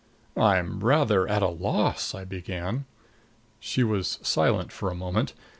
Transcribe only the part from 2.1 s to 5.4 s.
I began. She was silent for a moment.